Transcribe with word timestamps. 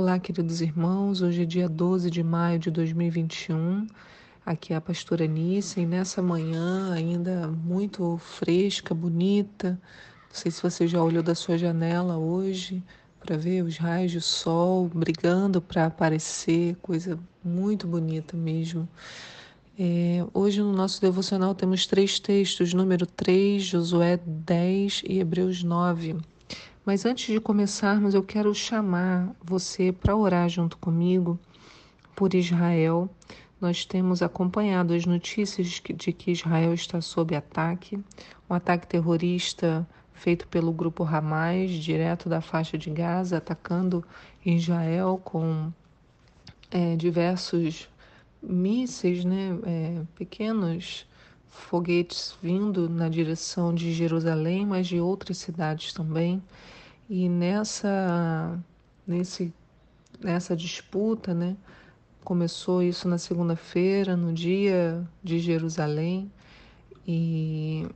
Olá, 0.00 0.16
queridos 0.16 0.60
irmãos. 0.60 1.22
Hoje 1.22 1.42
é 1.42 1.44
dia 1.44 1.68
12 1.68 2.08
de 2.08 2.22
maio 2.22 2.56
de 2.56 2.70
2021. 2.70 3.84
Aqui 4.46 4.72
é 4.72 4.76
a 4.76 4.80
pastora 4.80 5.26
Nice 5.26 5.80
e 5.80 5.84
nessa 5.84 6.22
manhã 6.22 6.92
ainda 6.92 7.48
muito 7.48 8.16
fresca, 8.18 8.94
bonita. 8.94 9.70
Não 9.70 10.34
sei 10.34 10.52
se 10.52 10.62
você 10.62 10.86
já 10.86 11.02
olhou 11.02 11.20
da 11.20 11.34
sua 11.34 11.58
janela 11.58 12.16
hoje 12.16 12.80
para 13.18 13.36
ver 13.36 13.64
os 13.64 13.76
raios 13.76 14.12
de 14.12 14.20
sol 14.20 14.88
brigando 14.88 15.60
para 15.60 15.86
aparecer, 15.86 16.76
coisa 16.76 17.18
muito 17.42 17.84
bonita 17.84 18.36
mesmo. 18.36 18.88
É, 19.76 20.24
hoje 20.32 20.60
no 20.60 20.72
nosso 20.72 21.00
devocional 21.00 21.56
temos 21.56 21.88
três 21.88 22.20
textos: 22.20 22.72
número 22.72 23.04
3, 23.04 23.64
Josué 23.64 24.16
10 24.24 25.02
e 25.08 25.18
Hebreus 25.18 25.64
9. 25.64 26.18
Mas 26.88 27.04
antes 27.04 27.26
de 27.30 27.38
começarmos, 27.38 28.14
eu 28.14 28.22
quero 28.22 28.54
chamar 28.54 29.36
você 29.44 29.92
para 29.92 30.16
orar 30.16 30.48
junto 30.48 30.78
comigo 30.78 31.38
por 32.16 32.32
Israel. 32.32 33.10
Nós 33.60 33.84
temos 33.84 34.22
acompanhado 34.22 34.94
as 34.94 35.04
notícias 35.04 35.66
de 35.66 36.12
que 36.14 36.30
Israel 36.30 36.72
está 36.72 37.02
sob 37.02 37.36
ataque, 37.36 38.02
um 38.48 38.54
ataque 38.54 38.86
terrorista 38.86 39.86
feito 40.14 40.48
pelo 40.48 40.72
grupo 40.72 41.04
Hamas, 41.04 41.72
direto 41.72 42.26
da 42.26 42.40
faixa 42.40 42.78
de 42.78 42.88
Gaza, 42.88 43.36
atacando 43.36 44.02
Israel 44.42 45.20
com 45.22 45.70
é, 46.70 46.96
diversos 46.96 47.86
mísseis, 48.42 49.26
né, 49.26 49.58
é, 49.66 50.02
pequenos 50.14 51.06
foguetes 51.50 52.36
vindo 52.42 52.88
na 52.88 53.08
direção 53.08 53.74
de 53.74 53.92
Jerusalém, 53.92 54.66
mas 54.66 54.86
de 54.86 55.00
outras 55.00 55.38
cidades 55.38 55.92
também. 55.92 56.42
E 57.08 57.28
nessa, 57.28 58.58
nesse, 59.06 59.52
nessa 60.20 60.56
disputa, 60.56 61.32
né, 61.34 61.56
começou 62.22 62.82
isso 62.82 63.08
na 63.08 63.18
segunda-feira, 63.18 64.16
no 64.16 64.32
dia 64.32 65.06
de 65.22 65.38
Jerusalém, 65.38 66.30
e 67.06 67.86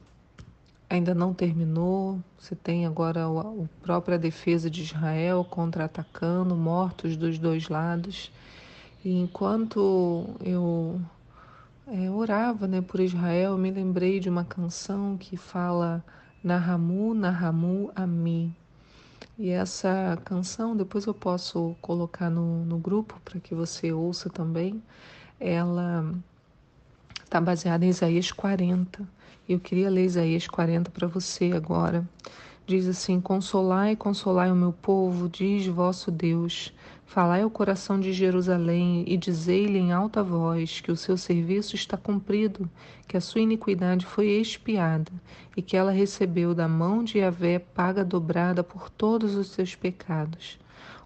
ainda 0.89 1.14
não 1.14 1.34
terminou. 1.34 2.19
Você 2.39 2.55
tem 2.55 2.87
agora 2.87 3.27
a 3.27 3.66
própria 3.83 4.19
defesa 4.19 4.70
de 4.70 4.83
Israel 4.83 5.47
contra-atacando, 5.48 6.55
mortos 6.55 7.16
dos 7.16 7.39
dois 7.39 7.69
lados. 7.69 8.31
E 9.05 9.19
enquanto 9.19 10.25
eu 10.44 11.00
é, 11.86 12.11
orava 12.11 12.66
né, 12.66 12.80
por 12.80 13.00
Israel, 13.00 13.58
me 13.58 13.70
lembrei 13.70 14.20
de 14.20 14.28
uma 14.28 14.44
canção 14.44 15.16
que 15.16 15.36
fala 15.36 16.05
Nahamu, 16.42 17.14
Nahamu, 17.14 17.91
Ami. 17.94 18.55
E 19.38 19.50
essa 19.50 20.19
canção, 20.25 20.77
depois 20.77 21.06
eu 21.06 21.14
posso 21.14 21.75
colocar 21.80 22.30
no, 22.30 22.64
no 22.64 22.78
grupo 22.78 23.20
para 23.25 23.41
que 23.41 23.55
você 23.55 23.92
ouça 23.92 24.30
também. 24.30 24.83
Ela 25.41 26.14
está 27.25 27.41
baseada 27.41 27.84
em 27.84 27.88
Isaías 27.88 28.30
40. 28.30 29.06
Eu 29.48 29.58
queria 29.58 29.91
ler 29.91 30.05
Isaías 30.05 30.47
40 30.47 30.91
para 30.91 31.08
você 31.08 31.53
agora. 31.53 32.08
Diz 32.66 32.86
assim: 32.86 33.20
Consolai, 33.20 33.97
consolai 33.97 34.53
o 34.53 34.56
meu 34.56 34.72
povo, 34.72 35.28
diz 35.28 35.66
vosso 35.66 36.10
Deus. 36.10 36.72
Falai 37.13 37.43
ao 37.43 37.51
coração 37.51 38.01
de 38.01 38.11
Jerusalém 38.11 39.05
e 39.07 39.19
dizei-lhe 39.19 39.79
em 39.79 39.93
alta 39.93 40.23
voz 40.23 40.81
que 40.81 40.91
o 40.91 40.97
seu 40.97 41.15
serviço 41.19 41.75
está 41.75 41.95
cumprido, 41.95 42.67
que 43.07 43.19
a 43.19 43.21
sua 43.21 43.43
iniquidade 43.43 44.07
foi 44.07 44.29
expiada 44.29 45.12
e 45.55 45.61
que 45.61 45.77
ela 45.77 45.91
recebeu 45.93 46.55
da 46.55 46.67
mão 46.67 47.05
de 47.05 47.19
Yahvé 47.19 47.59
paga 47.59 48.03
dobrada 48.03 48.65
por 48.65 48.89
todos 48.89 49.34
os 49.34 49.49
seus 49.49 49.75
pecados. 49.75 50.59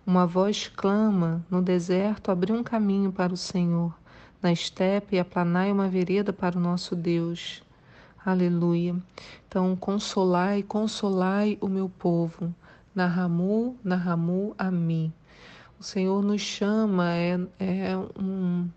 Uma 0.06 0.28
voz 0.28 0.68
clama: 0.68 1.44
No 1.50 1.60
deserto 1.60 2.30
abri 2.30 2.52
um 2.52 2.62
caminho 2.62 3.10
para 3.10 3.34
o 3.34 3.36
Senhor, 3.36 3.92
na 4.40 4.52
estepe 4.52 5.18
aplanai 5.18 5.72
uma 5.72 5.88
vereda 5.88 6.32
para 6.32 6.56
o 6.56 6.62
nosso 6.62 6.94
Deus. 6.94 7.64
Aleluia. 8.24 8.94
Então, 9.48 9.74
consolai, 9.74 10.62
consolai 10.62 11.58
o 11.60 11.66
meu 11.66 11.88
povo. 11.88 12.54
Nahamu, 12.94 13.76
Nahamu, 13.82 14.54
Ami. 14.56 15.12
O 15.78 15.84
Senhor 15.84 16.22
nos 16.22 16.40
chama, 16.40 17.14
é, 17.14 17.38
é 17.58 17.96
um, 18.18 18.68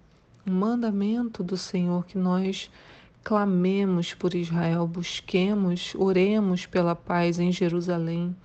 um 0.46 0.52
mandamento 0.52 1.42
do 1.42 1.56
Senhor 1.56 2.06
que 2.06 2.18
nós 2.18 2.70
clamemos 3.24 4.14
por 4.14 4.34
Israel, 4.34 4.86
busquemos, 4.86 5.94
oremos 5.96 6.66
pela 6.66 6.96
paz 6.96 7.40
em 7.40 7.52
Jerusalém. 7.52 8.36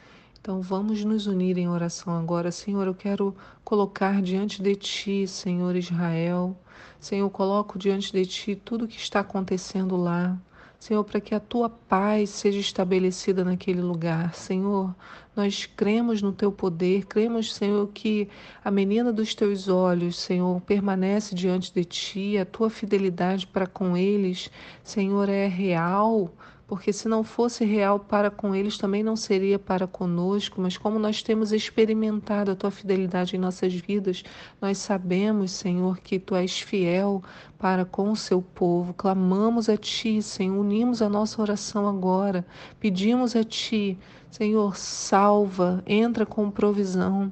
Então 0.40 0.60
vamos 0.60 1.04
nos 1.04 1.26
unir 1.26 1.58
em 1.58 1.68
oração 1.68 2.16
agora. 2.16 2.52
Senhor, 2.52 2.86
eu 2.86 2.94
quero 2.94 3.34
colocar 3.64 4.22
diante 4.22 4.62
de 4.62 4.76
Ti, 4.76 5.26
Senhor 5.26 5.74
Israel. 5.74 6.56
Senhor, 7.00 7.28
coloco 7.30 7.78
diante 7.78 8.12
de 8.12 8.24
Ti 8.24 8.54
tudo 8.54 8.84
o 8.84 8.88
que 8.88 8.98
está 8.98 9.20
acontecendo 9.20 9.96
lá. 9.96 10.38
Senhor, 10.84 11.02
para 11.02 11.18
que 11.18 11.34
a 11.34 11.40
tua 11.40 11.70
paz 11.70 12.28
seja 12.28 12.58
estabelecida 12.58 13.42
naquele 13.42 13.80
lugar. 13.80 14.34
Senhor, 14.34 14.94
nós 15.34 15.64
cremos 15.64 16.20
no 16.20 16.30
teu 16.30 16.52
poder, 16.52 17.06
cremos, 17.06 17.54
Senhor, 17.54 17.88
que 17.88 18.28
a 18.62 18.70
menina 18.70 19.10
dos 19.10 19.34
teus 19.34 19.66
olhos, 19.66 20.20
Senhor, 20.20 20.60
permanece 20.60 21.34
diante 21.34 21.72
de 21.72 21.86
ti, 21.86 22.36
a 22.36 22.44
tua 22.44 22.68
fidelidade 22.68 23.46
para 23.46 23.66
com 23.66 23.96
eles, 23.96 24.50
Senhor, 24.82 25.26
é 25.30 25.46
real 25.46 26.30
porque 26.66 26.92
se 26.92 27.08
não 27.08 27.22
fosse 27.22 27.64
real 27.64 27.98
para 28.00 28.30
com 28.30 28.54
eles, 28.54 28.78
também 28.78 29.02
não 29.02 29.16
seria 29.16 29.58
para 29.58 29.86
conosco, 29.86 30.60
mas 30.60 30.78
como 30.78 30.98
nós 30.98 31.22
temos 31.22 31.52
experimentado 31.52 32.50
a 32.50 32.56
tua 32.56 32.70
fidelidade 32.70 33.36
em 33.36 33.38
nossas 33.38 33.74
vidas, 33.74 34.22
nós 34.60 34.78
sabemos, 34.78 35.50
Senhor, 35.50 35.98
que 35.98 36.18
tu 36.18 36.34
és 36.34 36.60
fiel 36.60 37.22
para 37.58 37.84
com 37.84 38.10
o 38.10 38.16
seu 38.16 38.40
povo. 38.40 38.94
Clamamos 38.94 39.68
a 39.68 39.76
ti, 39.76 40.22
Senhor, 40.22 40.58
unimos 40.58 41.02
a 41.02 41.08
nossa 41.08 41.40
oração 41.42 41.86
agora, 41.86 42.46
pedimos 42.80 43.36
a 43.36 43.44
ti, 43.44 43.98
Senhor, 44.30 44.76
salva, 44.76 45.82
entra 45.86 46.24
com 46.24 46.50
provisão. 46.50 47.30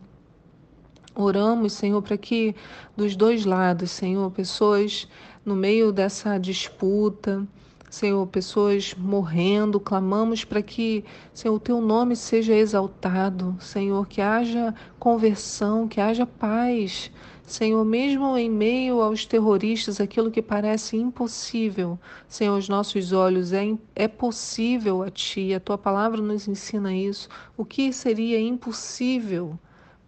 Oramos, 1.15 1.73
Senhor, 1.75 2.01
para 2.01 2.17
que 2.17 2.55
dos 2.97 3.17
dois 3.17 3.45
lados, 3.45 3.91
Senhor, 3.91 4.31
pessoas 4.31 5.09
no 5.45 5.55
meio 5.55 5.93
dessa 5.93 6.39
disputa, 6.39 7.47
Senhor, 7.93 8.27
pessoas 8.27 8.95
morrendo, 8.95 9.79
clamamos 9.79 10.47
para 10.47 10.63
que, 10.63 11.05
Senhor, 11.35 11.55
o 11.55 11.61
teu 11.61 11.79
nome 11.79 12.17
seja 12.17 12.55
exaltado, 12.55 13.55
Senhor, 13.61 14.09
que 14.09 14.23
haja 14.23 14.75
conversão, 14.99 15.87
que 15.87 16.01
haja 16.01 16.25
paz. 16.25 17.11
Senhor, 17.47 17.85
mesmo 17.85 18.35
em 18.39 18.49
meio 18.49 19.03
aos 19.03 19.27
terroristas, 19.27 20.01
aquilo 20.01 20.31
que 20.31 20.41
parece 20.41 20.97
impossível, 20.97 22.01
Senhor, 22.27 22.55
aos 22.55 22.67
nossos 22.67 23.13
olhos 23.13 23.53
é, 23.53 23.77
é 23.95 24.09
possível 24.09 25.03
a 25.03 25.11
Ti, 25.11 25.53
a 25.53 25.61
Tua 25.61 25.77
palavra 25.77 26.23
nos 26.23 26.49
ensina 26.49 26.97
isso. 26.97 27.29
O 27.59 27.65
que 27.65 27.93
seria 27.93 28.41
impossível 28.41 29.59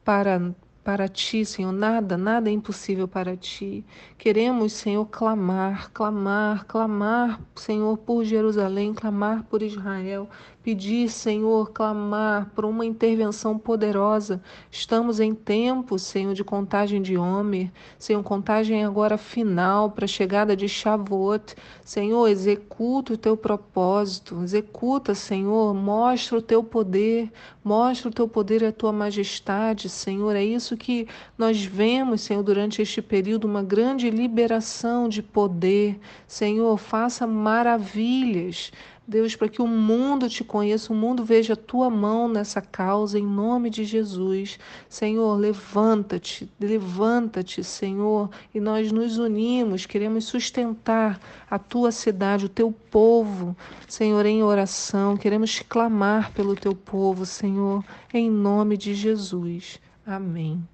para 0.03 0.55
para 0.85 1.09
ti, 1.09 1.45
Senhor. 1.45 1.73
Nada, 1.73 2.17
nada 2.19 2.51
é 2.51 2.53
impossível 2.53 3.09
para 3.09 3.37
ti. 3.37 3.85
Queremos, 4.19 4.75
Senhor, 4.75 5.07
clamar, 5.07 5.91
clamar, 5.93 6.67
clamar, 6.67 7.41
Senhor, 7.57 7.97
por 7.99 8.25
Jerusalém, 8.25 8.93
clamar 8.95 9.45
por 9.45 9.63
Israel, 9.63 10.29
pedir, 10.65 11.11
Senhor, 11.11 11.71
clamar 11.73 12.51
por 12.55 12.65
uma 12.65 12.87
intervenção 12.87 13.59
poderosa. 13.59 14.43
Estamos 14.71 15.21
em 15.21 15.35
tempo, 15.35 15.99
Senhor, 15.99 16.33
de 16.33 16.43
contagem 16.43 17.03
de 17.03 17.19
Homer, 17.19 17.71
Senhor, 17.99 18.23
contagem 18.23 18.83
agora 18.83 19.19
final 19.19 19.91
para 19.91 20.07
a 20.07 20.09
chegada 20.09 20.57
de 20.57 20.67
Shavuot. 20.67 21.55
Senhor, 21.85 22.27
executa 22.29 23.13
o 23.13 23.19
teu 23.19 23.37
propósito, 23.37 24.43
executa, 24.43 25.15
Senhor, 25.15 25.75
mostra 25.75 26.39
o 26.39 26.43
teu 26.43 26.65
poder, 26.65 27.31
mostra 27.63 28.09
o 28.09 28.13
teu 28.13 28.27
poder 28.27 28.63
e 28.63 28.67
a 28.67 28.73
tua 28.73 28.91
majestade, 28.91 29.91
Senhor. 29.91 30.35
É 30.35 30.43
isso 30.43 30.79
que 30.79 31.07
nós 31.37 31.63
vemos, 31.63 32.23
Senhor, 32.23 32.43
durante 32.43 32.81
este 32.81 33.03
período, 33.03 33.45
uma 33.45 33.63
grande 33.63 34.09
liberação 34.09 35.11
de 35.11 35.23
poder. 35.23 36.01
Senhor, 36.27 36.79
faça 36.79 37.27
maravilhas. 37.27 38.73
Deus, 39.07 39.37
para 39.37 39.49
que 39.51 39.61
o 39.61 39.67
mundo 39.67 40.31
te 40.31 40.43
conheça, 40.43 40.91
o 40.91 40.97
mundo 40.97 41.25
veja 41.25 41.53
a 41.53 41.57
tua 41.57 41.91
mão 41.91 42.27
nessa 42.27 42.63
causa, 42.63 43.19
em 43.19 43.27
nome 43.27 43.69
de 43.69 43.85
Jesus. 43.85 44.59
Senhor, 44.89 45.35
levanta-te, 45.37 46.51
levanta-te, 46.59 47.63
Senhor, 47.63 48.31
e 48.55 48.61
nós 48.61 48.91
nos 48.91 49.19
unimos, 49.19 49.85
queremos 49.85 50.25
sustentar 50.25 51.21
a 51.51 51.59
tua 51.59 51.93
cidade, 51.93 52.47
o 52.47 52.49
teu 52.49 52.73
povo, 52.91 53.55
Senhor, 53.87 54.25
em 54.25 54.43
oração, 54.43 55.19
queremos 55.19 55.61
clamar 55.61 56.33
pelo 56.33 56.57
teu 56.57 56.75
povo, 56.75 57.27
Senhor, 57.27 57.85
em 58.13 58.31
nome 58.31 58.79
de 58.79 58.95
Jesus. 58.95 59.79
Amém. 60.07 60.67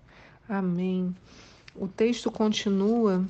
Amém. 0.49 1.15
O 1.75 1.89
texto 1.89 2.31
continua 2.31 3.25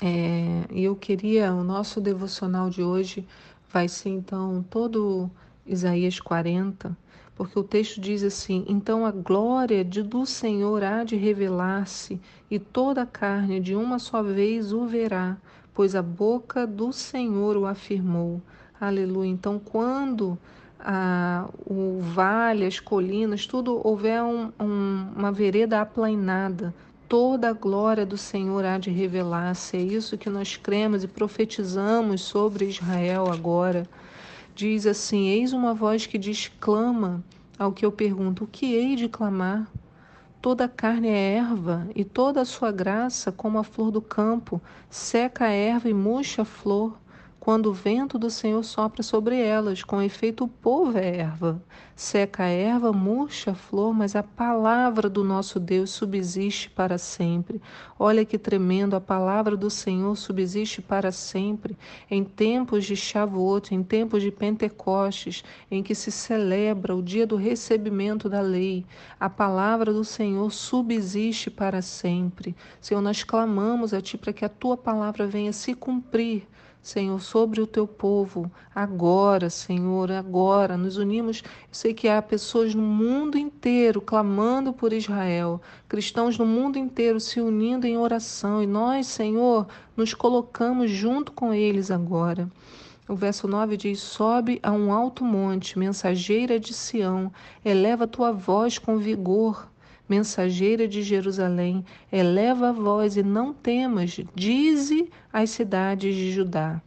é, 0.00 0.64
e 0.70 0.84
eu 0.84 0.94
queria, 0.94 1.52
o 1.52 1.64
nosso 1.64 2.00
devocional 2.00 2.68
de 2.68 2.82
hoje 2.82 3.26
vai 3.70 3.88
ser 3.88 4.10
então 4.10 4.64
todo 4.70 5.30
Isaías 5.66 6.20
40, 6.20 6.96
porque 7.34 7.58
o 7.58 7.64
texto 7.64 8.00
diz 8.00 8.22
assim: 8.22 8.64
Então 8.68 9.04
a 9.04 9.10
glória 9.10 9.84
de, 9.84 10.02
do 10.02 10.24
Senhor 10.24 10.82
há 10.82 11.04
de 11.04 11.16
revelar-se, 11.16 12.20
e 12.50 12.58
toda 12.58 13.02
a 13.02 13.06
carne 13.06 13.60
de 13.60 13.74
uma 13.74 13.98
só 13.98 14.22
vez 14.22 14.72
o 14.72 14.86
verá, 14.86 15.36
pois 15.74 15.94
a 15.94 16.02
boca 16.02 16.66
do 16.66 16.92
Senhor 16.92 17.56
o 17.56 17.66
afirmou. 17.66 18.40
Aleluia. 18.80 19.28
Então, 19.28 19.58
quando 19.58 20.38
a, 20.78 21.48
o 21.66 21.98
vale, 22.00 22.64
as 22.64 22.78
colinas, 22.78 23.46
tudo 23.46 23.80
houver 23.82 24.22
um, 24.22 24.52
um, 24.60 25.08
uma 25.16 25.32
vereda 25.32 25.80
aplainada, 25.80 26.74
toda 27.08 27.50
a 27.50 27.52
glória 27.52 28.06
do 28.06 28.16
Senhor 28.16 28.64
há 28.64 28.78
de 28.78 28.90
revelar-se. 28.90 29.76
É 29.76 29.80
isso 29.80 30.18
que 30.18 30.30
nós 30.30 30.56
cremos 30.56 31.04
e 31.04 31.08
profetizamos 31.08 32.22
sobre 32.22 32.66
Israel 32.66 33.30
agora 33.32 33.88
diz 34.56 34.86
assim: 34.86 35.28
Eis 35.28 35.52
uma 35.52 35.74
voz 35.74 36.06
que 36.06 36.16
diz: 36.16 36.50
clama. 36.58 37.22
Ao 37.58 37.72
que 37.72 37.84
eu 37.84 37.92
pergunto: 37.92 38.44
O 38.44 38.46
que 38.46 38.74
hei 38.74 38.96
de 38.96 39.08
clamar? 39.08 39.70
Toda 40.40 40.64
a 40.64 40.68
carne 40.68 41.08
é 41.08 41.34
erva, 41.34 41.88
e 41.94 42.04
toda 42.04 42.40
a 42.40 42.44
sua 42.44 42.70
graça, 42.70 43.32
como 43.32 43.58
a 43.58 43.64
flor 43.64 43.90
do 43.90 44.00
campo, 44.00 44.60
seca 44.88 45.46
a 45.46 45.50
erva 45.50 45.88
e 45.88 45.94
murcha 45.94 46.42
a 46.42 46.44
flor 46.44 46.96
quando 47.46 47.66
o 47.66 47.72
vento 47.72 48.18
do 48.18 48.28
Senhor 48.28 48.64
sopra 48.64 49.04
sobre 49.04 49.40
elas, 49.40 49.84
com 49.84 50.02
efeito 50.02 50.42
o 50.42 50.48
povo 50.48 50.98
é 50.98 51.18
erva. 51.18 51.62
Seca 51.94 52.42
a 52.42 52.48
erva, 52.48 52.92
murcha 52.92 53.52
a 53.52 53.54
flor, 53.54 53.94
mas 53.94 54.16
a 54.16 54.22
palavra 54.24 55.08
do 55.08 55.22
nosso 55.22 55.60
Deus 55.60 55.90
subsiste 55.90 56.68
para 56.68 56.98
sempre. 56.98 57.62
Olha 57.96 58.24
que 58.24 58.36
tremendo, 58.36 58.96
a 58.96 59.00
palavra 59.00 59.56
do 59.56 59.70
Senhor 59.70 60.16
subsiste 60.16 60.82
para 60.82 61.12
sempre. 61.12 61.78
Em 62.10 62.24
tempos 62.24 62.84
de 62.84 62.96
Shavuot, 62.96 63.72
em 63.72 63.80
tempos 63.80 64.24
de 64.24 64.32
Pentecostes, 64.32 65.44
em 65.70 65.84
que 65.84 65.94
se 65.94 66.10
celebra 66.10 66.96
o 66.96 67.02
dia 67.02 67.28
do 67.28 67.36
recebimento 67.36 68.28
da 68.28 68.40
lei, 68.40 68.84
a 69.20 69.30
palavra 69.30 69.92
do 69.92 70.02
Senhor 70.02 70.50
subsiste 70.50 71.48
para 71.48 71.80
sempre. 71.80 72.56
Senhor, 72.80 73.00
nós 73.00 73.22
clamamos 73.22 73.94
a 73.94 74.00
Ti 74.00 74.18
para 74.18 74.32
que 74.32 74.44
a 74.44 74.48
Tua 74.48 74.76
palavra 74.76 75.28
venha 75.28 75.52
se 75.52 75.74
cumprir 75.74 76.48
Senhor, 76.86 77.20
sobre 77.20 77.60
o 77.60 77.66
teu 77.66 77.84
povo, 77.84 78.48
agora, 78.72 79.50
Senhor, 79.50 80.12
agora. 80.12 80.76
Nos 80.76 80.96
unimos. 80.96 81.42
Eu 81.44 81.50
sei 81.72 81.92
que 81.92 82.06
há 82.06 82.22
pessoas 82.22 82.76
no 82.76 82.82
mundo 82.82 83.36
inteiro 83.36 84.00
clamando 84.00 84.72
por 84.72 84.92
Israel, 84.92 85.60
cristãos 85.88 86.38
no 86.38 86.46
mundo 86.46 86.78
inteiro 86.78 87.18
se 87.18 87.40
unindo 87.40 87.88
em 87.88 87.98
oração, 87.98 88.62
e 88.62 88.68
nós, 88.68 89.08
Senhor, 89.08 89.66
nos 89.96 90.14
colocamos 90.14 90.88
junto 90.88 91.32
com 91.32 91.52
eles 91.52 91.90
agora. 91.90 92.48
O 93.08 93.16
verso 93.16 93.48
9 93.48 93.76
diz: 93.76 93.98
Sobe 93.98 94.60
a 94.62 94.70
um 94.70 94.92
alto 94.92 95.24
monte, 95.24 95.76
mensageira 95.80 96.60
de 96.60 96.72
Sião, 96.72 97.32
eleva 97.64 98.06
tua 98.06 98.30
voz 98.30 98.78
com 98.78 98.96
vigor 98.96 99.66
mensageira 100.08 100.86
de 100.86 101.02
Jerusalém, 101.02 101.84
eleva 102.10 102.68
a 102.68 102.72
voz 102.72 103.16
e 103.16 103.22
não 103.22 103.52
temas, 103.52 104.20
dize 104.34 105.10
às 105.32 105.50
cidades 105.50 106.14
de 106.14 106.32
Judá. 106.32 106.80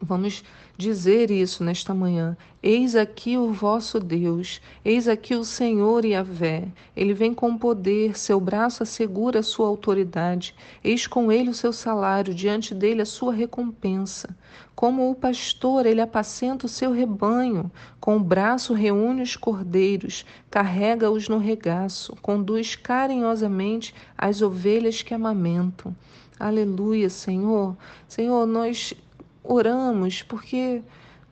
Vamos 0.00 0.44
dizer 0.76 1.30
isso 1.30 1.64
nesta 1.64 1.94
manhã. 1.94 2.36
Eis 2.62 2.94
aqui 2.94 3.38
o 3.38 3.50
vosso 3.50 3.98
Deus, 3.98 4.60
eis 4.84 5.08
aqui 5.08 5.34
o 5.34 5.42
Senhor 5.42 6.04
e 6.04 6.14
a 6.14 6.22
Vé. 6.22 6.68
Ele 6.94 7.14
vem 7.14 7.32
com 7.32 7.56
poder, 7.56 8.18
seu 8.18 8.38
braço 8.38 8.82
assegura 8.82 9.40
a 9.40 9.42
sua 9.42 9.66
autoridade. 9.66 10.54
Eis 10.84 11.06
com 11.06 11.32
ele 11.32 11.48
o 11.48 11.54
seu 11.54 11.72
salário, 11.72 12.34
diante 12.34 12.74
dele 12.74 13.00
a 13.00 13.06
sua 13.06 13.32
recompensa. 13.32 14.36
Como 14.74 15.10
o 15.10 15.14
pastor, 15.14 15.86
ele 15.86 16.02
apacenta 16.02 16.66
o 16.66 16.68
seu 16.68 16.92
rebanho, 16.92 17.70
com 17.98 18.18
o 18.18 18.22
braço 18.22 18.74
reúne 18.74 19.22
os 19.22 19.34
cordeiros, 19.34 20.26
carrega-os 20.50 21.26
no 21.26 21.38
regaço, 21.38 22.14
conduz 22.20 22.76
carinhosamente 22.76 23.94
as 24.18 24.42
ovelhas 24.42 25.00
que 25.00 25.14
amamentam. 25.14 25.96
Aleluia, 26.38 27.08
Senhor. 27.08 27.74
Senhor, 28.06 28.44
nós 28.46 28.92
oramos 29.46 30.22
porque, 30.22 30.82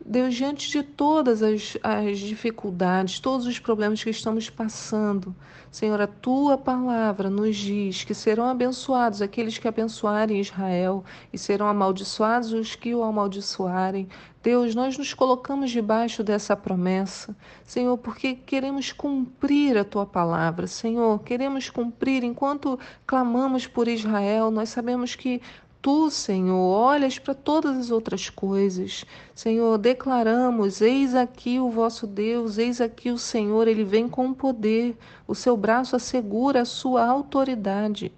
Deus, 0.05 0.35
diante 0.35 0.71
de 0.71 0.83
todas 0.83 1.43
as, 1.43 1.77
as 1.83 2.19
dificuldades, 2.19 3.19
todos 3.19 3.47
os 3.47 3.59
problemas 3.59 4.03
que 4.03 4.11
estamos 4.11 4.49
passando, 4.51 5.35
Senhor, 5.71 6.01
a 6.01 6.07
tua 6.07 6.57
palavra 6.57 7.29
nos 7.29 7.57
diz 7.57 8.05
que 8.05 8.15
serão 8.15 8.49
abençoados 8.49 9.21
aqueles 9.21 9.59
que 9.59 9.67
abençoarem 9.67 10.41
Israel 10.41 11.03
e 11.33 11.39
serão 11.39 11.67
amaldiçoados 11.67 12.53
os 12.53 12.77
que 12.77 12.95
o 12.95 13.03
amaldiçoarem. 13.03 14.09
Deus, 14.41 14.75
nós 14.75 14.97
nos 14.97 15.13
colocamos 15.15 15.71
debaixo 15.71 16.23
dessa 16.23 16.55
promessa, 16.55 17.35
Senhor, 17.65 17.97
porque 17.97 18.35
queremos 18.35 18.93
cumprir 18.93 19.77
a 19.77 19.83
tua 19.83 20.05
palavra, 20.05 20.67
Senhor, 20.67 21.19
queremos 21.25 21.71
cumprir 21.71 22.23
enquanto 22.23 22.79
clamamos 23.07 23.67
por 23.67 23.89
Israel, 23.89 24.51
nós 24.51 24.69
sabemos 24.69 25.17
que 25.17 25.41
tu, 25.85 26.11
Senhor, 26.11 26.57
olhas 26.57 27.19
para 27.19 27.35
todas 27.35 27.77
as 27.77 27.91
outras 27.91 28.31
coisas. 28.31 29.05
Senhor, 29.35 29.77
declaramos: 29.77 30.81
eis 30.81 31.15
aqui 31.15 31.61
o 31.61 31.69
vosso 31.69 32.07
Deus, 32.07 32.57
eis 32.57 32.81
aqui 32.81 33.11
o 33.11 33.19
Senhor, 33.19 33.69
ele 33.69 33.85
vem 33.85 34.09
com 34.09 34.33
poder, 34.33 34.97
o 35.29 35.35
seu 35.35 35.55
braço 35.59 35.95
assegura 35.95 36.63
a 36.63 36.65
sua 36.65 37.05
autoridade. 37.07 38.11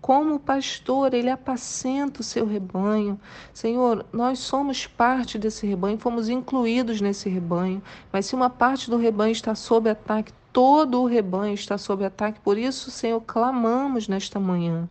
Como 0.00 0.40
pastor, 0.40 1.12
ele 1.12 1.28
apacenta 1.28 2.22
o 2.22 2.24
seu 2.24 2.46
rebanho. 2.46 3.20
Senhor, 3.52 4.06
nós 4.10 4.38
somos 4.38 4.86
parte 4.86 5.38
desse 5.38 5.66
rebanho, 5.66 5.98
fomos 5.98 6.30
incluídos 6.30 7.02
nesse 7.02 7.28
rebanho, 7.28 7.82
mas 8.10 8.24
se 8.24 8.34
uma 8.34 8.48
parte 8.48 8.88
do 8.88 8.96
rebanho 8.96 9.32
está 9.32 9.54
sob 9.54 9.90
ataque, 9.90 10.32
todo 10.54 11.02
o 11.02 11.06
rebanho 11.06 11.52
está 11.52 11.76
sob 11.76 12.02
ataque. 12.02 12.40
Por 12.40 12.56
isso, 12.56 12.90
Senhor, 12.90 13.20
clamamos 13.20 14.08
nesta 14.08 14.40
manhã. 14.40 14.88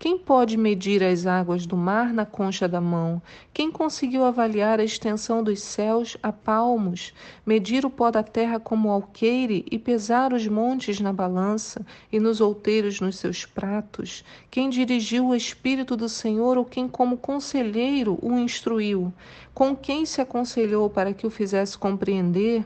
Quem 0.00 0.16
pode 0.16 0.56
medir 0.56 1.04
as 1.04 1.26
águas 1.26 1.66
do 1.66 1.76
mar 1.76 2.10
na 2.10 2.24
concha 2.24 2.66
da 2.66 2.80
mão? 2.80 3.20
Quem 3.52 3.70
conseguiu 3.70 4.24
avaliar 4.24 4.80
a 4.80 4.82
extensão 4.82 5.44
dos 5.44 5.60
céus 5.60 6.16
a 6.22 6.32
palmos, 6.32 7.12
medir 7.44 7.84
o 7.84 7.90
pó 7.90 8.10
da 8.10 8.22
terra 8.22 8.58
como 8.58 8.88
alqueire 8.88 9.62
e 9.70 9.78
pesar 9.78 10.32
os 10.32 10.48
montes 10.48 11.00
na 11.00 11.12
balança 11.12 11.84
e 12.10 12.18
nos 12.18 12.40
outeiros 12.40 12.98
nos 12.98 13.18
seus 13.18 13.44
pratos? 13.44 14.24
Quem 14.50 14.70
dirigiu 14.70 15.26
o 15.26 15.34
Espírito 15.34 15.94
do 15.94 16.08
Senhor 16.08 16.56
ou 16.56 16.64
quem, 16.64 16.88
como 16.88 17.18
conselheiro, 17.18 18.18
o 18.22 18.38
instruiu? 18.38 19.12
Com 19.52 19.76
quem 19.76 20.06
se 20.06 20.22
aconselhou 20.22 20.88
para 20.88 21.12
que 21.12 21.26
o 21.26 21.30
fizesse 21.30 21.76
compreender? 21.76 22.64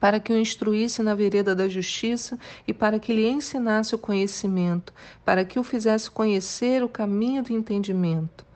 Para 0.00 0.20
que 0.20 0.32
o 0.32 0.38
instruísse 0.38 1.02
na 1.02 1.14
vereda 1.14 1.54
da 1.54 1.68
justiça 1.68 2.38
e 2.66 2.72
para 2.72 2.98
que 2.98 3.12
lhe 3.12 3.28
ensinasse 3.28 3.94
o 3.94 3.98
conhecimento, 3.98 4.92
para 5.24 5.44
que 5.44 5.58
o 5.58 5.64
fizesse 5.64 6.10
conhecer 6.10 6.82
o 6.82 6.88
caminho 6.88 7.42
do 7.42 7.52
entendimento. 7.52 8.46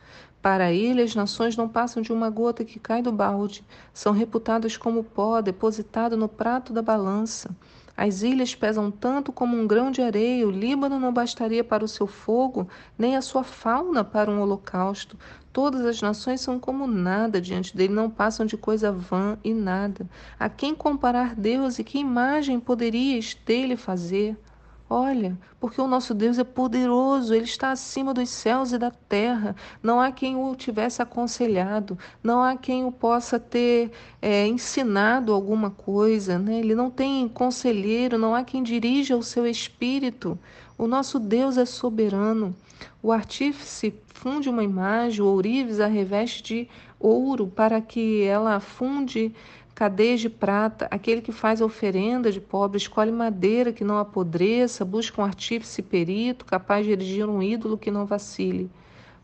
Para 0.41 0.73
ele, 0.73 1.03
as 1.03 1.15
nações 1.15 1.57
não 1.57 1.69
passam 1.69 2.03
de 2.03 2.13
uma 2.13 2.29
gota 2.29 2.65
que 2.65 2.81
cai 2.81 3.01
do 3.01 3.13
balde, 3.13 3.65
são 3.95 4.13
reputadas 4.13 4.77
como 4.77 5.05
pó 5.05 5.41
depositado 5.41 6.17
no 6.17 6.29
prato 6.29 6.73
da 6.73 6.83
balança. 6.83 7.55
As 7.97 8.23
ilhas 8.23 8.55
pesam 8.55 8.91
tanto 8.91 9.33
como 9.33 9.57
um 9.57 9.67
grão 9.67 9.91
de 9.91 10.01
areia, 10.01 10.47
o 10.47 10.51
Líbano 10.51 10.99
não 10.99 11.13
bastaria 11.13 11.63
para 11.63 11.85
o 11.85 11.89
seu 11.89 12.07
fogo, 12.07 12.67
nem 12.99 13.17
a 13.17 13.23
sua 13.23 13.45
fauna 13.45 14.03
para 14.03 14.31
um 14.31 14.41
holocausto. 14.41 15.19
Todas 15.53 15.85
as 15.85 16.01
nações 16.01 16.41
são 16.41 16.59
como 16.59 16.87
nada 16.87 17.41
diante 17.41 17.77
dele, 17.77 17.93
não 17.93 18.09
passam 18.09 18.47
de 18.47 18.57
coisa 18.57 18.91
vã 18.91 19.37
e 19.45 19.53
nada. 19.53 20.09
A 20.41 20.49
quem 20.49 20.75
comparar 20.75 21.35
Deus 21.35 21.79
e 21.79 21.85
que 21.85 21.99
imagem 21.99 22.59
poderias 22.59 23.37
dele 23.45 23.77
fazer? 23.77 24.37
Olha, 24.95 25.39
porque 25.59 25.81
o 25.81 25.89
nosso 25.89 26.13
Deus 26.13 26.39
é 26.39 26.45
poderoso, 26.45 27.35
ele 27.35 27.47
está 27.47 27.71
acima 27.71 28.13
dos 28.13 28.29
céus 28.29 28.73
e 28.73 28.79
da 28.79 28.91
terra. 28.91 29.57
Não 29.83 29.99
há 29.99 30.13
quem 30.13 30.37
o 30.37 30.55
tivesse 30.55 31.01
aconselhado, 31.01 31.97
não 32.23 32.43
há 32.43 32.55
quem 32.59 32.85
o 32.85 32.93
possa 32.93 33.41
ter 33.41 33.91
é, 34.21 34.47
ensinado 34.47 35.33
alguma 35.33 35.71
coisa. 35.71 36.39
Né? 36.39 36.59
Ele 36.59 36.75
não 36.75 36.91
tem 36.91 37.27
conselheiro, 37.27 38.19
não 38.19 38.35
há 38.35 38.45
quem 38.45 38.63
dirija 38.63 39.17
o 39.17 39.23
seu 39.23 39.47
espírito. 39.47 40.39
O 40.77 40.87
nosso 40.87 41.19
Deus 41.19 41.57
é 41.57 41.65
soberano. 41.65 42.55
O 43.03 43.11
artífice 43.11 43.95
funde 44.09 44.51
uma 44.51 44.63
imagem, 44.63 45.23
o 45.23 45.27
ourives 45.27 45.81
a 45.81 45.87
reveste 45.87 46.43
de 46.43 46.69
ouro 47.01 47.47
para 47.47 47.81
que 47.81 48.25
ela 48.25 48.61
funde 48.61 49.35
cadeias 49.83 50.21
de 50.21 50.31
prata, 50.31 50.87
aquele 50.93 51.21
que 51.21 51.33
faz 51.33 51.61
oferenda 51.61 52.31
de 52.31 52.41
pobre, 52.41 52.79
escolhe 52.79 53.11
madeira 53.11 53.73
que 53.73 53.83
não 53.83 53.99
apodreça, 53.99 54.85
busca 54.85 55.21
um 55.21 55.25
artífice 55.25 55.83
perito, 55.83 56.45
capaz 56.45 56.87
de 56.87 56.93
erigir 56.93 57.29
um 57.29 57.43
ídolo 57.43 57.77
que 57.77 57.91
não 57.91 58.07
vacile. 58.07 58.71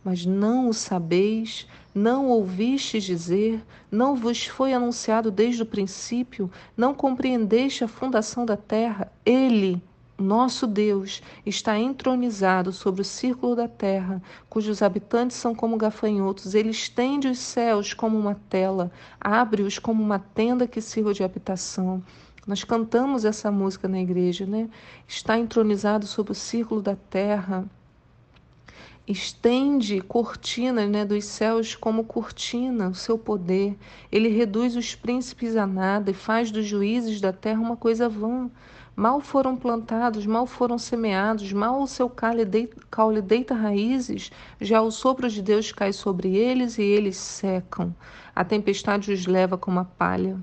Mas 0.02 0.26
não 0.26 0.68
o 0.68 0.74
sabeis, 0.74 1.64
não 1.94 2.26
ouvistes 2.26 3.04
dizer, 3.04 3.64
não 3.88 4.16
vos 4.16 4.48
foi 4.48 4.72
anunciado 4.72 5.30
desde 5.30 5.62
o 5.62 5.66
princípio, 5.66 6.50
não 6.76 6.92
compreendeste 6.92 7.84
a 7.84 7.88
fundação 7.88 8.44
da 8.44 8.56
terra. 8.56 9.12
Ele, 9.24 9.80
nosso 10.18 10.66
Deus 10.66 11.22
está 11.46 11.78
entronizado 11.78 12.72
sobre 12.72 13.02
o 13.02 13.04
círculo 13.04 13.54
da 13.54 13.68
terra, 13.68 14.20
cujos 14.50 14.82
habitantes 14.82 15.36
são 15.36 15.54
como 15.54 15.76
gafanhotos. 15.76 16.54
Ele 16.54 16.70
estende 16.70 17.28
os 17.28 17.38
céus 17.38 17.94
como 17.94 18.18
uma 18.18 18.34
tela, 18.50 18.90
abre-os 19.20 19.78
como 19.78 20.02
uma 20.02 20.18
tenda 20.18 20.66
que 20.66 20.80
sirva 20.80 21.14
de 21.14 21.22
habitação. 21.22 22.02
Nós 22.48 22.64
cantamos 22.64 23.24
essa 23.24 23.52
música 23.52 23.86
na 23.86 24.00
igreja, 24.00 24.44
né? 24.44 24.68
Está 25.06 25.38
entronizado 25.38 26.06
sobre 26.06 26.32
o 26.32 26.34
círculo 26.34 26.82
da 26.82 26.96
terra. 26.96 27.64
Estende 29.06 30.00
cortinas 30.00 30.90
né, 30.90 31.04
dos 31.04 31.26
céus 31.26 31.76
como 31.76 32.04
cortina, 32.04 32.88
o 32.88 32.94
seu 32.94 33.16
poder. 33.16 33.76
Ele 34.10 34.28
reduz 34.28 34.76
os 34.76 34.94
príncipes 34.94 35.56
a 35.56 35.66
nada 35.66 36.10
e 36.10 36.14
faz 36.14 36.50
dos 36.50 36.66
juízes 36.66 37.20
da 37.20 37.32
terra 37.32 37.60
uma 37.60 37.76
coisa 37.76 38.08
vã. 38.08 38.50
Mal 38.98 39.20
foram 39.20 39.56
plantados, 39.56 40.26
mal 40.26 40.44
foram 40.44 40.76
semeados, 40.76 41.52
mal 41.52 41.80
o 41.80 41.86
seu 41.86 42.10
caule 42.10 42.44
deita, 42.44 42.82
caule 42.90 43.22
deita 43.22 43.54
raízes, 43.54 44.32
já 44.60 44.82
o 44.82 44.90
sopro 44.90 45.30
de 45.30 45.40
Deus 45.40 45.70
cai 45.70 45.92
sobre 45.92 46.36
eles 46.36 46.78
e 46.78 46.82
eles 46.82 47.16
secam. 47.16 47.94
A 48.34 48.44
tempestade 48.44 49.12
os 49.12 49.24
leva 49.24 49.56
como 49.56 49.78
a 49.78 49.84
palha 49.84 50.36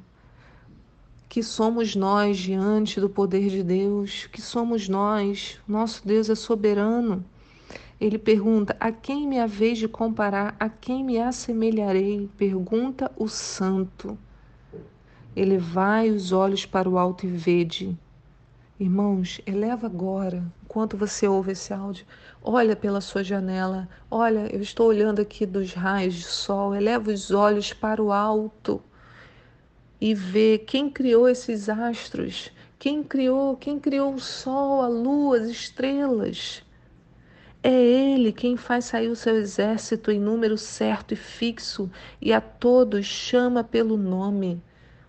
que 1.27 1.43
somos 1.43 1.97
nós 1.97 2.37
diante 2.37 2.97
do 3.01 3.09
poder 3.09 3.49
de 3.49 3.61
Deus, 3.61 4.29
que 4.31 4.41
somos 4.41 4.87
nós. 4.87 5.59
Nosso 5.67 6.07
Deus 6.07 6.29
é 6.29 6.35
soberano. 6.35 7.25
Ele 7.99 8.17
pergunta: 8.17 8.73
A 8.79 8.89
quem 8.89 9.27
me 9.27 9.37
haveis 9.37 9.77
de 9.77 9.89
comparar? 9.89 10.55
A 10.57 10.69
quem 10.69 11.03
me 11.03 11.19
assemelharei? 11.19 12.29
Pergunta 12.37 13.11
o 13.17 13.27
santo. 13.27 14.17
Ele 15.35 15.57
vai 15.57 16.09
os 16.09 16.31
olhos 16.31 16.65
para 16.65 16.89
o 16.89 16.97
alto 16.97 17.25
e 17.25 17.29
vede. 17.29 17.99
Irmãos, 18.77 19.39
eleva 19.45 19.87
agora, 19.87 20.43
enquanto 20.61 20.97
você 20.97 21.25
ouve 21.25 21.53
esse 21.53 21.73
áudio, 21.73 22.05
olha 22.43 22.75
pela 22.75 22.99
sua 22.99 23.23
janela, 23.23 23.87
olha, 24.11 24.53
eu 24.53 24.61
estou 24.61 24.87
olhando 24.87 25.21
aqui 25.21 25.45
dos 25.45 25.71
raios 25.71 26.15
de 26.15 26.23
sol, 26.23 26.75
eleva 26.75 27.09
os 27.09 27.31
olhos 27.31 27.71
para 27.71 28.03
o 28.03 28.11
alto 28.11 28.83
e 30.01 30.13
ver 30.13 30.65
quem 30.65 30.89
criou 30.89 31.29
esses 31.29 31.69
astros, 31.69 32.51
quem 32.77 33.01
criou, 33.01 33.55
quem 33.55 33.79
criou 33.79 34.13
o 34.13 34.19
sol, 34.19 34.81
a 34.81 34.89
lua, 34.89 35.37
as 35.37 35.47
estrelas. 35.47 36.61
É 37.63 37.71
Ele 37.71 38.33
quem 38.33 38.57
faz 38.57 38.83
sair 38.83 39.07
o 39.07 39.15
seu 39.15 39.37
exército 39.37 40.11
em 40.11 40.19
número 40.19 40.57
certo 40.57 41.13
e 41.13 41.15
fixo 41.15 41.89
e 42.21 42.33
a 42.33 42.41
todos 42.41 43.05
chama 43.05 43.63
pelo 43.63 43.95
nome. 43.95 44.61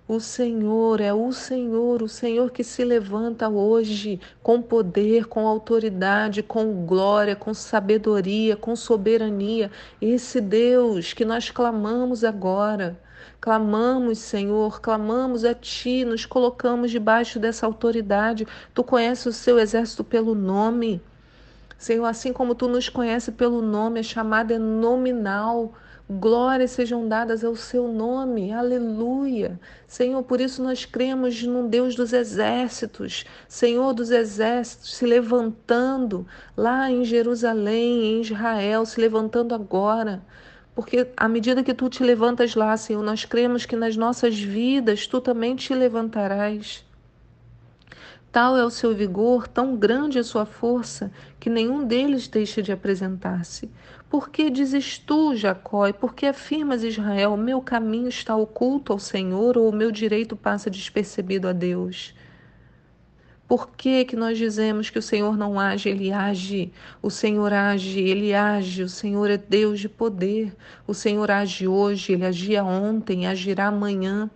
O 0.09 0.21
Senhor 0.21 1.01
é 1.01 1.13
o 1.13 1.33
Senhor, 1.33 2.01
o 2.01 2.09
Senhor 2.09 2.53
que 2.53 2.63
se 2.63 2.85
levanta 2.85 3.49
hoje 3.49 4.21
com 4.41 4.63
poder, 4.63 5.27
com 5.27 5.49
autoridade, 5.49 6.45
com 6.45 6.87
glória, 6.87 7.35
com 7.35 7.53
sabedoria, 7.53 8.55
com 8.55 8.77
soberania. 8.77 9.69
Esse 10.01 10.41
Deus 10.41 11.13
que 11.13 11.25
nós 11.25 11.51
clamamos 11.51 12.23
agora. 12.23 12.97
Clamamos, 13.41 14.19
Senhor, 14.19 14.81
clamamos 14.81 15.45
a 15.45 15.53
Ti, 15.55 16.05
nos 16.05 16.25
colocamos 16.25 16.93
debaixo 16.93 17.41
dessa 17.41 17.67
autoridade. 17.67 18.47
Tu 18.73 18.85
conheces 18.85 19.27
o 19.27 19.33
seu 19.33 19.59
exército 19.59 20.05
pelo 20.05 20.37
nome. 20.37 21.03
Senhor, 21.79 22.05
assim 22.05 22.33
como 22.33 22.55
Tu 22.55 22.69
nos 22.69 22.89
conheces 22.89 23.35
pelo 23.35 23.61
nome, 23.61 24.01
a 24.01 24.03
chamada 24.03 24.55
é 24.55 24.59
nominal. 24.59 25.75
Glórias 26.09 26.71
sejam 26.71 27.09
dadas 27.09 27.45
ao 27.45 27.57
seu 27.57 27.89
nome, 27.89 28.53
aleluia. 28.53 29.59
Senhor, 29.87 30.23
por 30.23 30.41
isso 30.41 30.63
nós 30.63 30.85
cremos 30.85 31.43
num 31.43 31.69
Deus 31.69 31.97
dos 31.97 32.13
exércitos, 32.13 33.25
Senhor 33.49 33.93
dos 33.93 34.11
exércitos, 34.11 34.95
se 34.95 35.05
levantando 35.05 36.27
lá 36.57 36.91
em 36.91 37.05
Jerusalém, 37.05 38.05
em 38.05 38.21
Israel, 38.21 38.87
se 38.87 39.01
levantando 39.01 39.55
agora 39.55 40.23
porque 40.77 41.11
à 41.17 41.27
medida 41.27 41.65
que 41.65 41.73
tu 41.73 41.89
te 41.89 42.05
levantas 42.05 42.55
lá, 42.55 42.77
Senhor, 42.77 43.03
nós 43.03 43.25
cremos 43.25 43.65
que 43.65 43.75
nas 43.75 43.97
nossas 43.97 44.39
vidas 44.39 45.07
tu 45.07 45.23
também 45.23 45.57
te 45.57 45.75
levantarás. 45.75 46.86
Tal 48.37 48.55
é 48.55 48.63
o 48.63 48.69
seu 48.69 48.95
vigor, 48.95 49.49
tão 49.49 49.75
grande 49.75 50.19
a 50.19 50.23
sua 50.23 50.45
força, 50.45 51.11
que 51.41 51.49
nenhum 51.49 51.87
deles 51.87 52.29
deixa 52.29 52.61
de 52.61 52.71
apresentar-se. 52.71 53.71
Por 54.11 54.29
que 54.29 54.51
dizes 54.51 54.99
tu, 54.99 55.35
Jacó, 55.35 55.89
e 55.89 55.95
por 55.95 56.15
que 56.15 56.27
afirmas, 56.27 56.85
Israel, 56.85 57.35
meu 57.39 57.63
caminho 57.63 58.11
está 58.11 58.37
oculto 58.37 58.93
ao 58.93 58.99
Senhor, 58.99 59.57
ou 59.57 59.71
o 59.71 59.75
meu 59.75 59.91
direito 59.91 60.37
passa 60.37 60.69
despercebido 60.69 61.49
a 61.49 61.55
Deus? 61.55 62.15
Por 63.49 63.71
que, 63.71 64.05
que 64.05 64.17
nós 64.17 64.37
dizemos 64.37 64.91
que 64.91 64.99
o 64.99 65.03
Senhor 65.03 65.35
não 65.35 65.59
age? 65.59 65.89
Ele 65.89 66.13
age. 66.13 66.71
O 67.01 67.09
Senhor 67.09 67.55
age, 67.55 68.01
ele 68.01 68.35
age. 68.35 68.83
O 68.83 68.89
Senhor 68.91 69.31
é 69.31 69.39
Deus 69.39 69.81
de 69.81 69.89
poder. 69.89 70.55
O 70.87 70.93
Senhor 70.93 71.31
age 71.31 71.67
hoje, 71.67 72.13
ele 72.13 72.27
agia 72.27 72.63
ontem, 72.63 73.27
agirá 73.27 73.69
amanhã. 73.69 74.31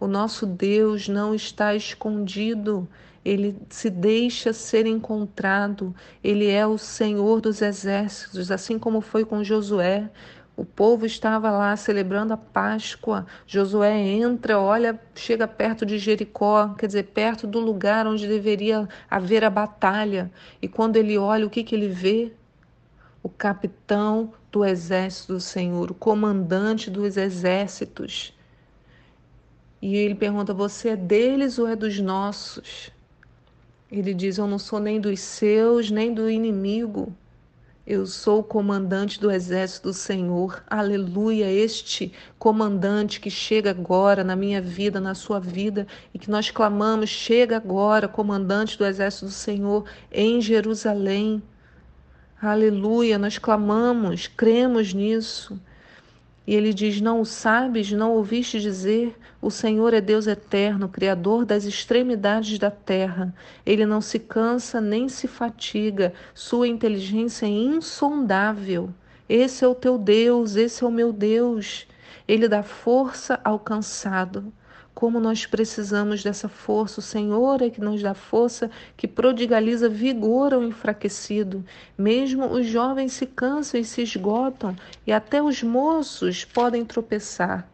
O 0.00 0.08
nosso 0.08 0.44
Deus 0.44 1.06
não 1.06 1.32
está 1.32 1.72
escondido. 1.72 2.88
Ele 3.24 3.56
se 3.70 3.88
deixa 3.88 4.52
ser 4.52 4.86
encontrado. 4.86 5.94
Ele 6.22 6.50
é 6.50 6.66
o 6.66 6.76
Senhor 6.76 7.40
dos 7.40 7.62
exércitos, 7.62 8.50
assim 8.50 8.78
como 8.78 9.00
foi 9.00 9.24
com 9.24 9.42
Josué. 9.42 10.10
O 10.56 10.64
povo 10.64 11.04
estava 11.04 11.50
lá 11.50 11.74
celebrando 11.74 12.32
a 12.32 12.36
Páscoa. 12.36 13.26
Josué 13.46 13.98
entra, 13.98 14.60
olha, 14.60 15.00
chega 15.14 15.48
perto 15.48 15.84
de 15.84 15.98
Jericó, 15.98 16.74
quer 16.74 16.86
dizer, 16.86 17.04
perto 17.04 17.46
do 17.46 17.58
lugar 17.58 18.06
onde 18.06 18.28
deveria 18.28 18.88
haver 19.10 19.42
a 19.42 19.50
batalha. 19.50 20.30
E 20.62 20.68
quando 20.68 20.96
ele 20.96 21.18
olha, 21.18 21.46
o 21.46 21.50
que, 21.50 21.64
que 21.64 21.74
ele 21.74 21.88
vê? 21.88 22.32
O 23.22 23.28
capitão 23.28 24.32
do 24.52 24.64
exército 24.64 25.32
do 25.32 25.40
Senhor, 25.40 25.90
o 25.90 25.94
comandante 25.94 26.90
dos 26.90 27.16
exércitos. 27.16 28.32
E 29.82 29.96
ele 29.96 30.14
pergunta: 30.14 30.54
Você 30.54 30.90
é 30.90 30.96
deles 30.96 31.58
ou 31.58 31.66
é 31.66 31.74
dos 31.74 31.98
nossos? 31.98 32.92
Ele 33.90 34.14
diz: 34.14 34.38
Eu 34.38 34.46
não 34.46 34.58
sou 34.58 34.80
nem 34.80 35.00
dos 35.00 35.20
seus, 35.20 35.90
nem 35.90 36.12
do 36.12 36.28
inimigo. 36.28 37.14
Eu 37.86 38.06
sou 38.06 38.40
o 38.40 38.44
comandante 38.44 39.20
do 39.20 39.30
exército 39.30 39.88
do 39.88 39.94
Senhor. 39.94 40.64
Aleluia. 40.66 41.50
Este 41.50 42.14
comandante 42.38 43.20
que 43.20 43.28
chega 43.28 43.70
agora 43.70 44.24
na 44.24 44.34
minha 44.34 44.62
vida, 44.62 44.98
na 44.98 45.14
sua 45.14 45.38
vida, 45.38 45.86
e 46.14 46.18
que 46.18 46.30
nós 46.30 46.50
clamamos: 46.50 47.10
chega 47.10 47.58
agora, 47.58 48.08
comandante 48.08 48.78
do 48.78 48.86
exército 48.86 49.26
do 49.26 49.30
Senhor 49.30 49.84
em 50.10 50.40
Jerusalém. 50.40 51.42
Aleluia. 52.40 53.18
Nós 53.18 53.36
clamamos, 53.36 54.28
cremos 54.28 54.94
nisso. 54.94 55.60
E 56.46 56.54
ele 56.54 56.74
diz: 56.74 57.00
Não 57.00 57.20
o 57.20 57.24
sabes, 57.24 57.90
não 57.92 58.12
ouviste 58.12 58.60
dizer? 58.60 59.16
O 59.40 59.50
Senhor 59.50 59.94
é 59.94 60.00
Deus 60.00 60.26
eterno, 60.26 60.88
Criador 60.88 61.44
das 61.44 61.64
extremidades 61.64 62.58
da 62.58 62.70
terra. 62.70 63.34
Ele 63.64 63.86
não 63.86 64.00
se 64.00 64.18
cansa 64.18 64.80
nem 64.80 65.08
se 65.08 65.26
fatiga, 65.26 66.12
sua 66.34 66.68
inteligência 66.68 67.46
é 67.46 67.50
insondável. 67.50 68.90
Esse 69.28 69.64
é 69.64 69.68
o 69.68 69.74
teu 69.74 69.96
Deus, 69.96 70.56
esse 70.56 70.84
é 70.84 70.86
o 70.86 70.90
meu 70.90 71.12
Deus. 71.12 71.86
Ele 72.28 72.48
dá 72.48 72.62
força 72.62 73.40
ao 73.42 73.58
cansado 73.58 74.52
como 74.94 75.18
nós 75.18 75.44
precisamos 75.44 76.22
dessa 76.22 76.48
força. 76.48 77.00
O 77.00 77.02
Senhor 77.02 77.60
é 77.60 77.68
que 77.68 77.80
nos 77.80 78.00
dá 78.00 78.14
força, 78.14 78.70
que 78.96 79.08
prodigaliza 79.08 79.88
vigor 79.88 80.54
ao 80.54 80.62
enfraquecido. 80.62 81.64
Mesmo 81.98 82.46
os 82.46 82.66
jovens 82.66 83.12
se 83.12 83.26
cansam 83.26 83.80
e 83.80 83.84
se 83.84 84.02
esgotam, 84.02 84.76
e 85.06 85.12
até 85.12 85.42
os 85.42 85.62
moços 85.62 86.44
podem 86.44 86.84
tropeçar. 86.84 87.68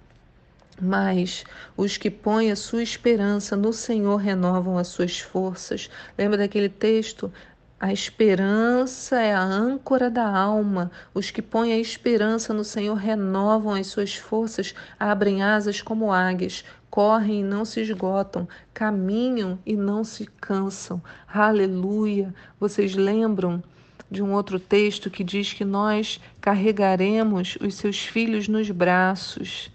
Mas 0.80 1.44
os 1.76 1.98
que 1.98 2.10
põem 2.10 2.50
a 2.50 2.56
sua 2.56 2.82
esperança 2.82 3.54
no 3.54 3.70
Senhor 3.70 4.16
renovam 4.16 4.78
as 4.78 4.88
suas 4.88 5.20
forças. 5.20 5.90
Lembra 6.16 6.38
daquele 6.38 6.70
texto? 6.70 7.30
A 7.78 7.94
esperança 7.94 9.18
é 9.20 9.32
a 9.32 9.42
âncora 9.42 10.10
da 10.10 10.26
alma. 10.26 10.90
Os 11.14 11.30
que 11.30 11.40
põem 11.40 11.72
a 11.72 11.78
esperança 11.78 12.52
no 12.52 12.62
Senhor 12.62 12.94
renovam 12.94 13.72
as 13.74 13.86
suas 13.86 14.14
forças, 14.14 14.74
abrem 14.98 15.42
asas 15.42 15.80
como 15.80 16.12
águias, 16.12 16.62
correm 16.90 17.40
e 17.40 17.44
não 17.44 17.64
se 17.64 17.80
esgotam, 17.80 18.48
caminham 18.74 19.58
e 19.64 19.76
não 19.76 20.02
se 20.02 20.26
cansam. 20.26 21.00
Aleluia! 21.32 22.34
Vocês 22.58 22.94
lembram 22.94 23.62
de 24.10 24.22
um 24.22 24.32
outro 24.32 24.58
texto 24.58 25.08
que 25.08 25.22
diz 25.22 25.52
que 25.52 25.64
nós 25.64 26.20
carregaremos 26.40 27.56
os 27.60 27.74
seus 27.76 28.00
filhos 28.00 28.48
nos 28.48 28.68
braços. 28.70 29.70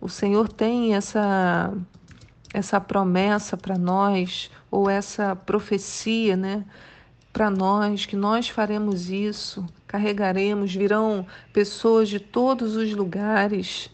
O 0.00 0.08
Senhor 0.08 0.48
tem 0.48 0.94
essa 0.94 1.72
essa 2.52 2.80
promessa 2.80 3.56
para 3.56 3.76
nós 3.76 4.50
ou 4.70 4.88
essa 4.88 5.36
profecia, 5.36 6.36
né? 6.36 6.64
Para 7.32 7.50
nós 7.50 8.06
que 8.06 8.16
nós 8.16 8.48
faremos 8.48 9.10
isso, 9.10 9.66
carregaremos, 9.86 10.74
virão 10.74 11.26
pessoas 11.52 12.08
de 12.08 12.18
todos 12.18 12.74
os 12.74 12.92
lugares, 12.94 13.90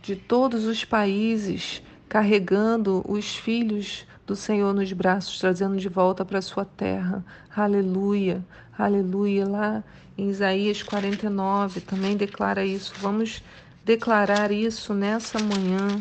de 0.00 0.14
todos 0.14 0.64
os 0.64 0.84
países, 0.84 1.82
carregando 2.08 3.04
os 3.08 3.36
filhos 3.36 4.06
do 4.26 4.34
Senhor 4.34 4.74
nos 4.74 4.92
braços, 4.92 5.38
trazendo 5.38 5.76
de 5.76 5.88
volta 5.88 6.24
para 6.24 6.38
a 6.38 6.42
sua 6.42 6.64
terra. 6.64 7.24
Aleluia, 7.54 8.44
aleluia. 8.76 9.46
Lá 9.46 9.84
em 10.18 10.30
Isaías 10.30 10.82
49 10.82 11.80
também 11.80 12.16
declara 12.16 12.64
isso. 12.64 12.92
Vamos 13.00 13.42
declarar 13.84 14.50
isso 14.50 14.92
nessa 14.94 15.38
manhã. 15.38 16.00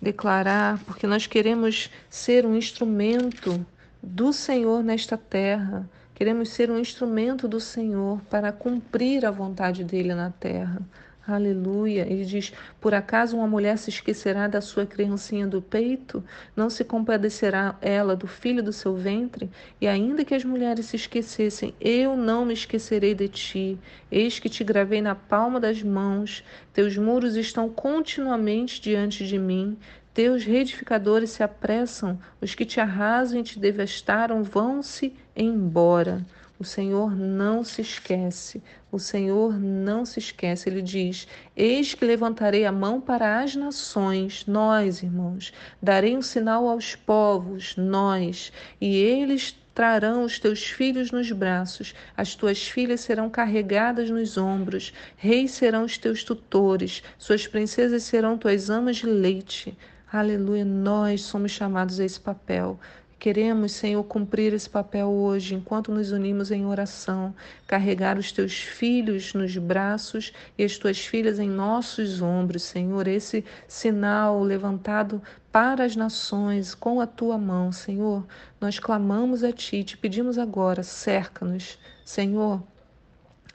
declarar, 0.00 0.78
porque 0.84 1.06
nós 1.06 1.26
queremos 1.26 1.90
ser 2.08 2.46
um 2.46 2.54
instrumento 2.54 3.66
do 4.02 4.32
Senhor 4.32 4.82
nesta 4.82 5.16
terra. 5.16 5.88
Queremos 6.14 6.50
ser 6.50 6.70
um 6.70 6.78
instrumento 6.78 7.48
do 7.48 7.60
Senhor 7.60 8.20
para 8.30 8.52
cumprir 8.52 9.26
a 9.26 9.30
vontade 9.30 9.82
dele 9.84 10.14
na 10.14 10.30
terra. 10.30 10.80
Aleluia. 11.28 12.06
Ele 12.10 12.24
diz: 12.24 12.54
Por 12.80 12.94
acaso 12.94 13.36
uma 13.36 13.46
mulher 13.46 13.76
se 13.76 13.90
esquecerá 13.90 14.48
da 14.48 14.62
sua 14.62 14.86
criancinha 14.86 15.46
do 15.46 15.60
peito? 15.60 16.24
Não 16.56 16.70
se 16.70 16.82
compadecerá 16.82 17.76
ela 17.82 18.16
do 18.16 18.26
filho 18.26 18.62
do 18.62 18.72
seu 18.72 18.96
ventre? 18.96 19.50
E 19.78 19.86
ainda 19.86 20.24
que 20.24 20.34
as 20.34 20.42
mulheres 20.42 20.86
se 20.86 20.96
esquecessem, 20.96 21.74
eu 21.78 22.16
não 22.16 22.46
me 22.46 22.54
esquecerei 22.54 23.14
de 23.14 23.28
ti. 23.28 23.78
Eis 24.10 24.38
que 24.38 24.48
te 24.48 24.64
gravei 24.64 25.02
na 25.02 25.14
palma 25.14 25.60
das 25.60 25.82
mãos. 25.82 26.42
Teus 26.72 26.96
muros 26.96 27.36
estão 27.36 27.68
continuamente 27.68 28.80
diante 28.80 29.26
de 29.26 29.38
mim. 29.38 29.76
Teus 30.14 30.44
reedificadores 30.44 31.28
se 31.30 31.42
apressam, 31.42 32.18
os 32.40 32.54
que 32.54 32.64
te 32.64 32.80
arrasam 32.80 33.38
e 33.38 33.42
te 33.42 33.58
devastaram 33.58 34.42
vão-se 34.42 35.14
embora. 35.36 36.24
O 36.60 36.64
Senhor 36.64 37.14
não 37.14 37.62
se 37.62 37.82
esquece, 37.82 38.60
o 38.90 38.98
Senhor 38.98 39.56
não 39.56 40.04
se 40.04 40.18
esquece. 40.18 40.68
Ele 40.68 40.82
diz: 40.82 41.28
Eis 41.56 41.94
que 41.94 42.04
levantarei 42.04 42.64
a 42.64 42.72
mão 42.72 43.00
para 43.00 43.40
as 43.40 43.54
nações, 43.54 44.44
nós, 44.44 45.00
irmãos, 45.00 45.52
darei 45.80 46.16
um 46.16 46.22
sinal 46.22 46.68
aos 46.68 46.96
povos, 46.96 47.76
nós, 47.76 48.52
e 48.80 48.96
eles 48.96 49.56
trarão 49.72 50.24
os 50.24 50.40
teus 50.40 50.64
filhos 50.64 51.12
nos 51.12 51.30
braços, 51.30 51.94
as 52.16 52.34
tuas 52.34 52.66
filhas 52.66 53.02
serão 53.02 53.30
carregadas 53.30 54.10
nos 54.10 54.36
ombros, 54.36 54.92
reis 55.16 55.52
serão 55.52 55.84
os 55.84 55.96
teus 55.96 56.24
tutores, 56.24 57.04
suas 57.16 57.46
princesas 57.46 58.02
serão 58.02 58.36
tuas 58.36 58.68
amas 58.68 58.96
de 58.96 59.06
leite. 59.06 59.78
Aleluia, 60.12 60.64
nós 60.64 61.20
somos 61.20 61.52
chamados 61.52 62.00
a 62.00 62.04
esse 62.04 62.18
papel. 62.18 62.80
Queremos, 63.18 63.72
Senhor, 63.72 64.04
cumprir 64.04 64.52
esse 64.52 64.70
papel 64.70 65.08
hoje, 65.08 65.52
enquanto 65.52 65.90
nos 65.90 66.12
unimos 66.12 66.52
em 66.52 66.64
oração, 66.64 67.34
carregar 67.66 68.16
os 68.16 68.30
teus 68.30 68.60
filhos 68.60 69.34
nos 69.34 69.56
braços 69.56 70.32
e 70.56 70.62
as 70.62 70.78
tuas 70.78 71.04
filhas 71.04 71.40
em 71.40 71.48
nossos 71.50 72.22
ombros, 72.22 72.62
Senhor. 72.62 73.08
Esse 73.08 73.44
sinal 73.66 74.40
levantado 74.40 75.20
para 75.50 75.82
as 75.84 75.96
nações 75.96 76.76
com 76.76 77.00
a 77.00 77.08
tua 77.08 77.36
mão, 77.36 77.72
Senhor. 77.72 78.24
Nós 78.60 78.78
clamamos 78.78 79.42
a 79.42 79.50
ti, 79.50 79.82
te 79.82 79.96
pedimos 79.96 80.38
agora, 80.38 80.84
cerca-nos, 80.84 81.76
Senhor 82.04 82.62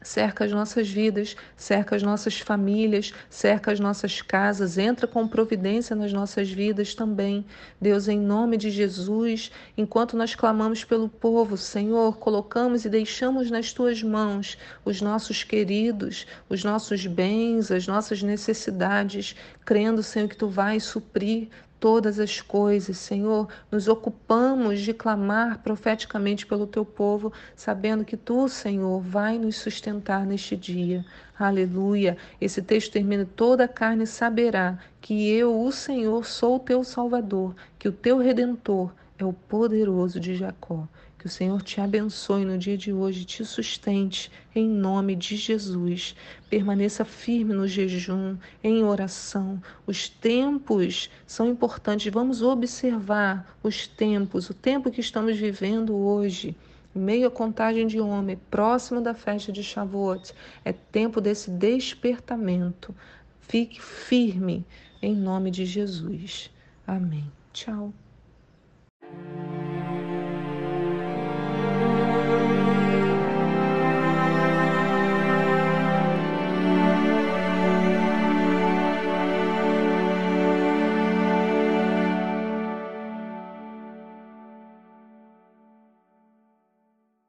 cerca 0.03 0.45
as 0.45 0.51
nossas 0.51 0.89
vidas, 0.89 1.35
cerca 1.55 1.95
as 1.95 2.03
nossas 2.03 2.39
famílias, 2.39 3.13
cerca 3.29 3.71
as 3.71 3.79
nossas 3.79 4.21
casas, 4.21 4.77
entra 4.77 5.07
com 5.07 5.27
providência 5.27 5.95
nas 5.95 6.11
nossas 6.11 6.51
vidas 6.51 6.93
também. 6.93 7.45
Deus, 7.79 8.07
em 8.07 8.19
nome 8.19 8.57
de 8.57 8.69
Jesus, 8.69 9.51
enquanto 9.77 10.17
nós 10.17 10.35
clamamos 10.35 10.83
pelo 10.83 11.09
povo, 11.09 11.57
Senhor, 11.57 12.17
colocamos 12.17 12.85
e 12.85 12.89
deixamos 12.89 13.49
nas 13.49 13.73
tuas 13.73 14.03
mãos 14.03 14.57
os 14.85 15.01
nossos 15.01 15.43
queridos, 15.43 16.27
os 16.49 16.63
nossos 16.63 17.07
bens, 17.07 17.71
as 17.71 17.87
nossas 17.87 18.21
necessidades, 18.21 19.35
crendo, 19.65 20.03
Senhor, 20.03 20.27
que 20.27 20.37
tu 20.37 20.47
vais 20.47 20.83
suprir 20.83 21.49
todas 21.83 22.17
as 22.17 22.39
coisas, 22.39 22.97
Senhor. 22.97 23.49
Nos 23.69 23.89
ocupamos 23.89 24.79
de 24.79 24.93
clamar 24.93 25.59
profeticamente 25.61 26.45
pelo 26.45 26.65
teu 26.65 26.85
povo, 26.85 27.33
sabendo 27.57 28.05
que 28.05 28.15
tu, 28.15 28.47
Senhor, 28.47 29.01
vai 29.01 29.37
nos 29.37 29.57
sustentar 29.57 30.25
neste 30.25 30.55
dia. 30.55 31.03
Aleluia. 31.37 32.15
Esse 32.39 32.61
texto 32.61 32.93
termina: 32.93 33.27
toda 33.35 33.65
a 33.65 33.67
carne 33.67 34.07
saberá 34.07 34.79
que 35.01 35.29
eu, 35.29 35.61
o 35.61 35.69
Senhor, 35.73 36.25
sou 36.25 36.55
o 36.55 36.59
teu 36.59 36.85
Salvador, 36.85 37.53
que 37.77 37.89
o 37.89 37.91
teu 37.91 38.17
redentor 38.17 38.93
é 39.17 39.25
o 39.25 39.33
poderoso 39.33 40.21
de 40.21 40.35
Jacó. 40.35 40.87
Que 41.23 41.27
o 41.27 41.31
Senhor 41.31 41.61
te 41.61 41.79
abençoe 41.79 42.43
no 42.43 42.57
dia 42.57 42.77
de 42.77 42.91
hoje, 42.91 43.23
te 43.23 43.45
sustente 43.45 44.29
em 44.53 44.67
nome 44.67 45.15
de 45.15 45.37
Jesus. 45.37 46.17
Permaneça 46.49 47.05
firme 47.05 47.53
no 47.53 47.65
jejum, 47.65 48.35
em 48.61 48.83
oração. 48.83 49.63
Os 49.87 50.09
tempos 50.09 51.09
são 51.25 51.47
importantes. 51.47 52.11
Vamos 52.11 52.41
observar 52.41 53.57
os 53.63 53.87
tempos, 53.87 54.49
o 54.49 54.53
tempo 54.53 54.91
que 54.91 54.99
estamos 54.99 55.37
vivendo 55.37 55.95
hoje. 55.95 56.57
Meio 56.93 57.27
à 57.27 57.31
contagem 57.31 57.87
de 57.87 58.01
homem, 58.01 58.37
próximo 58.51 58.99
da 58.99 59.13
festa 59.13 59.49
de 59.49 59.63
Shavuot, 59.63 60.33
é 60.65 60.73
tempo 60.73 61.21
desse 61.21 61.49
despertamento. 61.49 62.93
Fique 63.39 63.81
firme 63.81 64.65
em 65.01 65.15
nome 65.15 65.51
de 65.51 65.65
Jesus. 65.65 66.51
Amém. 66.85 67.31
Tchau. 67.53 67.93